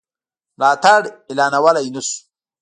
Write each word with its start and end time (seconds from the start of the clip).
ملاتړ 0.59 1.01
اعلانولای 1.29 1.87
نه 1.95 2.01
شو. 2.07 2.17